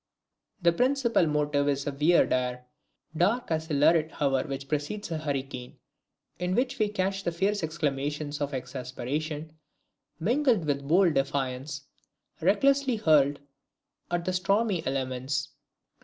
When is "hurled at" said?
12.95-14.25